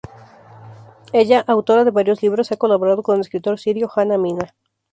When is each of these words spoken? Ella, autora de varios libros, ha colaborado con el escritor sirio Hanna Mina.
Ella, 1.13 1.45
autora 1.47 1.83
de 1.83 1.91
varios 1.91 2.23
libros, 2.23 2.51
ha 2.51 2.57
colaborado 2.57 3.03
con 3.03 3.13
el 3.17 3.21
escritor 3.21 3.59
sirio 3.59 3.87
Hanna 3.95 4.17
Mina. 4.17 4.55